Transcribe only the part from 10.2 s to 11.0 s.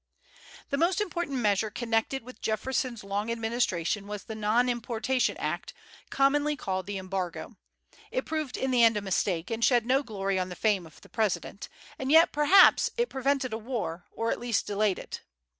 on the fame